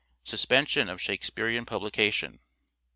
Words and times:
Suspension 0.23 0.89
of 0.89 0.99
Shakespearean 0.99 1.63
publication. 1.63 2.39